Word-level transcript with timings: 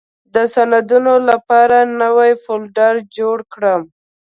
د 0.33 0.35
سندونو 0.55 1.13
لپاره 1.29 1.77
نوې 2.01 2.31
فولډر 2.43 2.93
جوړه 3.15 3.43
کړم. 3.53 3.81